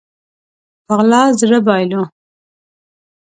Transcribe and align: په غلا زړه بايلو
په 0.85 0.93
غلا 0.99 1.21
زړه 1.39 1.59
بايلو 1.65 2.01